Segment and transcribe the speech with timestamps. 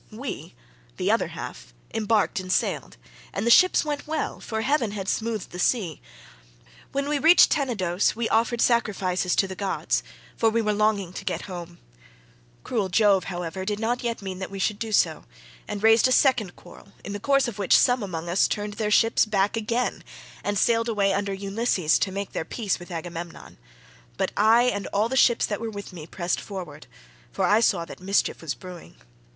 [0.11, 2.97] We—the other half—embarked and sailed;
[3.33, 6.01] and the ships went well, for heaven had smoothed the sea.
[6.91, 10.01] When we reached Tenedos we offered sacrifices to the gods,
[10.35, 11.77] for we were longing to get home;
[12.63, 15.25] cruel Jove, however, did not yet mean that we should do so,
[15.67, 18.89] and raised a second quarrel in the course of which some among us turned their
[18.89, 20.03] ships back again,
[20.43, 23.59] and sailed away under Ulysses to make their peace with Agamemnon;
[24.17, 26.87] but I, and all the ships that were with me pressed forward,
[27.31, 28.95] for I saw that mischief was brewing.